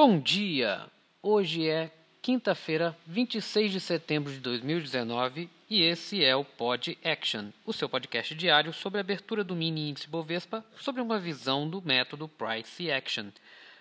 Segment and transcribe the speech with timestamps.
[0.00, 0.88] Bom dia!
[1.20, 1.90] Hoje é
[2.22, 8.32] quinta-feira, 26 de setembro de 2019 e esse é o Pod Action, o seu podcast
[8.32, 13.32] diário sobre a abertura do mini índice Bovespa sobre uma visão do método Price Action.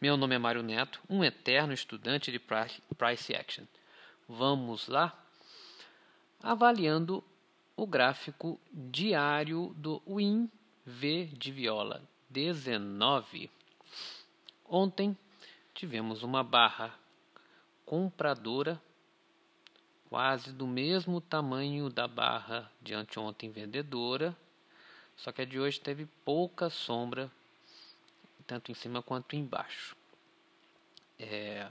[0.00, 3.64] Meu nome é Mário Neto, um eterno estudante de Price Action.
[4.26, 5.14] Vamos lá?
[6.42, 7.22] Avaliando
[7.76, 10.50] o gráfico diário do Win
[10.86, 13.50] V de viola 19.
[14.66, 15.14] Ontem
[15.78, 16.92] tivemos uma barra
[17.86, 18.82] compradora
[20.08, 24.36] quase do mesmo tamanho da barra de anteontem vendedora,
[25.16, 27.30] só que a de hoje teve pouca sombra,
[28.44, 29.94] tanto em cima quanto embaixo.
[31.16, 31.70] É,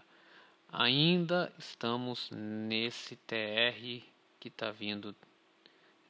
[0.71, 4.01] ainda estamos nesse TR
[4.39, 5.13] que está vindo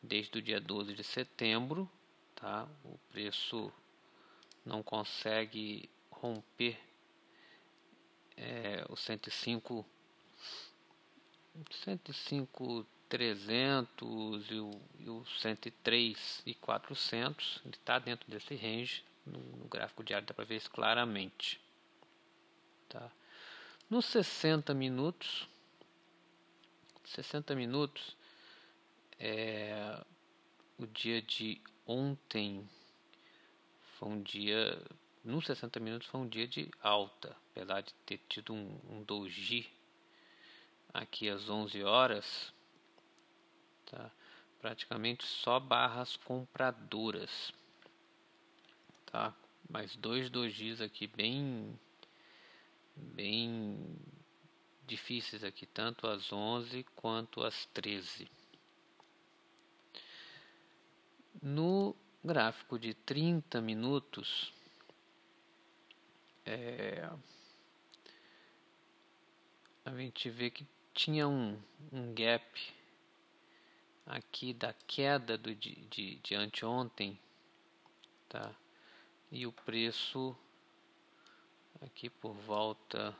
[0.04, 1.90] desde o dia 12 de setembro,
[2.35, 2.68] tá?
[2.85, 3.73] O preço
[4.63, 6.87] não consegue romper
[8.38, 9.86] é, o 105
[11.71, 19.40] 105 300 e o, e o 103 e 400 ele está dentro desse range no,
[19.40, 21.60] no, gráfico diário dá para ver isso claramente
[22.88, 23.12] tá?
[23.90, 25.48] Nos 60 minutos
[27.05, 28.16] 60 minutos
[29.20, 29.99] é,
[30.77, 32.70] o dia de ontem
[33.98, 34.79] foi um dia
[35.27, 39.67] nos 60 minutos foi um dia de alta apesar de ter tido um, um doji
[40.93, 42.53] aqui às 11 horas,
[43.85, 44.11] tá?
[44.59, 47.51] praticamente só barras compradoras,
[49.07, 49.35] tá?
[49.67, 51.77] Mais dois dojis aqui bem,
[52.95, 53.98] bem
[54.85, 58.29] difíceis aqui, tanto às 11 quanto às 13.
[61.41, 64.53] No gráfico de 30 minutos,
[66.47, 67.09] é,
[69.84, 71.59] a gente vê que tinha um,
[71.91, 72.73] um gap
[74.06, 77.19] aqui da queda do, de, de, de anteontem,
[78.29, 78.55] tá?
[79.29, 80.35] E o preço
[81.81, 83.13] aqui por volta,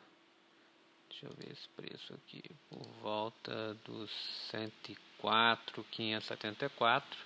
[1.09, 4.09] deixa eu ver esse preço aqui, por volta dos
[4.52, 7.19] 104, 574,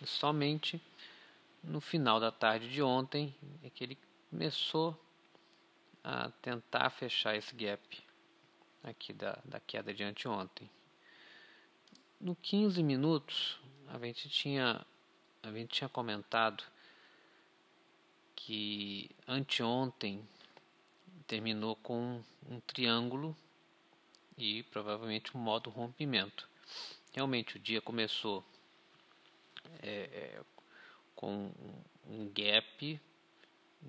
[0.00, 0.80] e somente
[1.64, 3.34] no final da tarde de ontem
[3.64, 3.98] é que ele
[4.30, 4.96] começou
[6.06, 8.00] a tentar fechar esse gap
[8.84, 10.70] aqui da, da queda de anteontem.
[12.20, 13.58] No 15 minutos,
[13.88, 14.86] a gente tinha,
[15.42, 16.62] a gente tinha comentado
[18.36, 20.24] que anteontem
[21.26, 23.36] terminou com um triângulo
[24.38, 26.48] e provavelmente um modo rompimento.
[27.12, 28.44] Realmente o dia começou
[29.82, 30.44] é, é,
[31.16, 31.50] com
[32.08, 33.00] um gap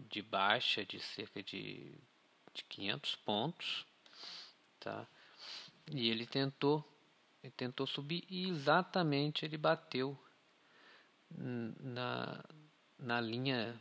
[0.09, 1.93] de baixa de cerca de,
[2.53, 3.85] de 500 pontos
[4.79, 5.07] tá?
[5.91, 6.83] E ele tentou,
[7.43, 10.17] ele tentou subir e exatamente ele bateu
[11.29, 12.43] na,
[12.97, 13.79] na linha,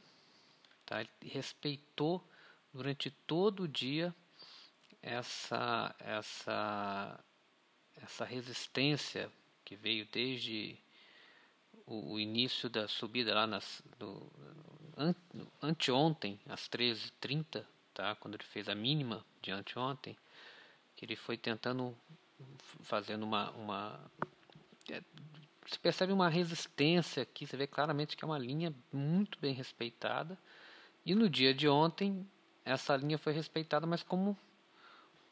[0.85, 1.01] tá?
[1.01, 2.29] Ele respeitou
[2.73, 4.15] durante todo o dia
[5.03, 7.25] essa essa
[7.95, 9.33] essa resistência
[9.65, 10.79] que veio desde
[11.87, 14.31] o, início da subida lá nas, do,
[15.63, 18.15] anteontem, às 13h30, tá?
[18.17, 20.17] quando ele fez a mínima de anteontem,
[20.97, 21.97] que ele foi tentando
[22.83, 24.11] fazendo uma, uma
[24.91, 25.03] é,
[25.67, 30.39] se percebe uma resistência aqui, você vê claramente que é uma linha muito bem respeitada.
[31.05, 32.27] E no dia de ontem,
[32.65, 34.37] essa linha foi respeitada, mas como,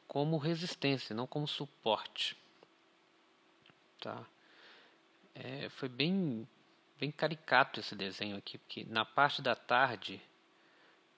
[0.07, 2.37] como resistência, não como suporte.
[4.01, 4.25] Tá?
[5.35, 6.49] É, foi bem,
[7.05, 10.19] bem caricato esse desenho aqui, porque na parte da tarde,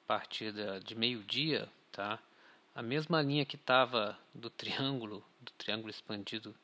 [0.02, 0.52] a partir
[0.82, 2.18] de meio-dia, tá?
[2.74, 6.56] a mesma linha que estava do triângulo, do triângulo expandido,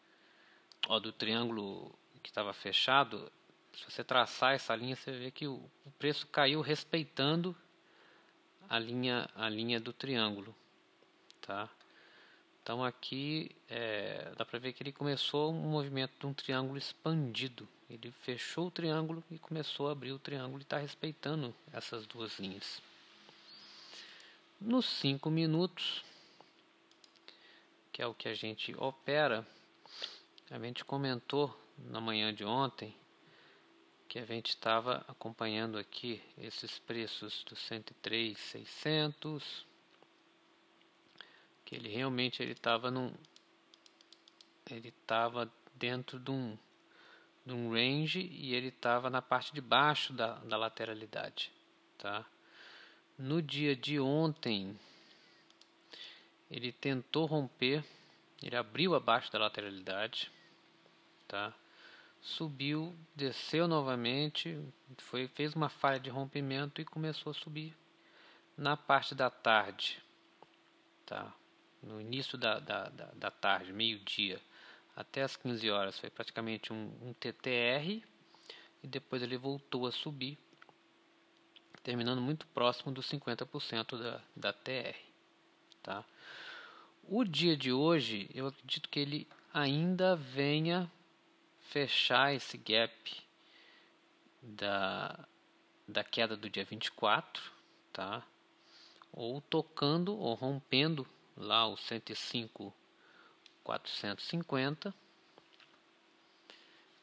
[0.88, 3.30] ó, do triângulo que estava fechado,
[3.72, 7.54] se você traçar essa linha, você vê que o preço caiu respeitando
[8.68, 10.52] a linha, a linha do triângulo,
[11.40, 11.70] tá?
[12.62, 17.68] Então aqui é, dá para ver que ele começou um movimento de um triângulo expandido.
[17.90, 22.38] Ele fechou o triângulo e começou a abrir o triângulo e está respeitando essas duas
[22.38, 22.80] linhas.
[24.60, 26.04] Nos 5 minutos,
[27.92, 29.44] que é o que a gente opera,
[30.48, 32.94] a gente comentou na manhã de ontem
[34.08, 39.71] que a gente estava acompanhando aqui esses preços do 103,600,
[41.72, 43.10] que ele realmente ele estava num
[44.70, 46.58] ele estava dentro de um,
[47.46, 51.50] de um range e ele estava na parte de baixo da, da lateralidade,
[51.96, 52.26] tá?
[53.16, 54.78] No dia de ontem,
[56.50, 57.82] ele tentou romper,
[58.42, 60.30] ele abriu abaixo da lateralidade,
[61.26, 61.54] tá?
[62.20, 64.60] Subiu, desceu novamente,
[64.98, 67.74] foi, fez uma falha de rompimento e começou a subir
[68.56, 70.00] na parte da tarde,
[71.06, 71.34] tá?
[71.82, 74.40] No início da, da, da, da tarde, meio-dia,
[74.94, 78.02] até as 15 horas, foi praticamente um, um TTR
[78.82, 80.38] e depois ele voltou a subir,
[81.82, 84.96] terminando muito próximo dos 50% da, da TR,
[85.82, 86.04] tá?
[87.04, 90.90] O dia de hoje, eu acredito que ele ainda venha
[91.58, 93.22] fechar esse gap
[94.40, 95.26] da,
[95.86, 97.42] da queda do dia 24,
[97.92, 98.22] tá?
[99.12, 101.06] Ou tocando ou rompendo
[101.36, 102.74] lá o 105
[103.62, 104.94] 450.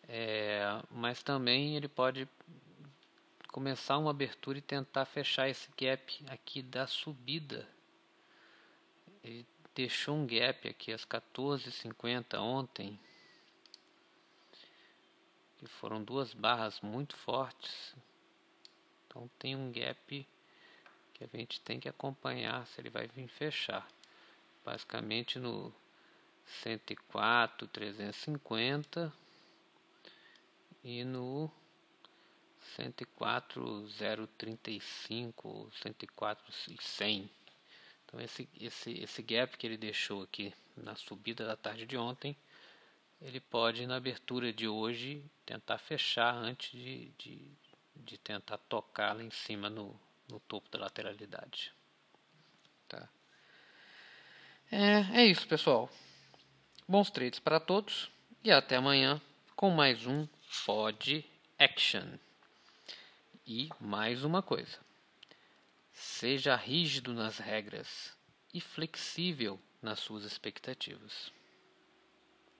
[0.07, 2.27] É, mas também ele pode
[3.51, 7.67] começar uma abertura e tentar fechar esse gap aqui da subida.
[9.23, 9.45] Ele
[9.75, 12.99] deixou um gap aqui às 14h50 ontem.
[15.57, 17.95] Que foram duas barras muito fortes.
[19.05, 20.27] Então tem um gap
[21.13, 23.87] que a gente tem que acompanhar se ele vai vir fechar.
[24.63, 25.73] Basicamente no
[26.61, 29.13] 104, 350
[30.83, 31.51] e no
[32.75, 33.87] 104,
[34.37, 37.29] 035, 104, 100.
[38.05, 42.35] Então esse, esse, esse gap que ele deixou aqui na subida da tarde de ontem,
[43.21, 47.51] ele pode na abertura de hoje tentar fechar antes de, de,
[47.95, 51.73] de tentar tocar lá em cima no, no topo da lateralidade.
[52.87, 53.09] Tá.
[54.71, 55.89] É, é isso, pessoal.
[56.87, 58.11] Bons trades para todos
[58.43, 59.19] e até amanhã
[59.55, 60.27] com mais um
[60.63, 61.25] Pod
[61.57, 62.05] Action.
[63.47, 64.77] E mais uma coisa.
[65.91, 68.15] Seja rígido nas regras
[68.53, 71.31] e flexível nas suas expectativas.